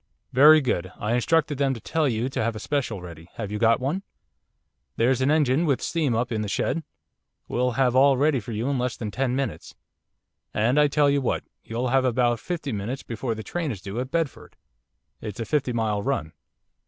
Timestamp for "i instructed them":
0.97-1.75